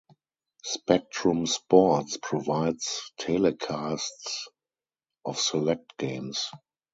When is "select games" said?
5.39-6.47